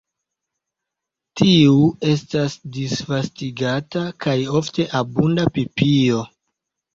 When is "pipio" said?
5.59-6.25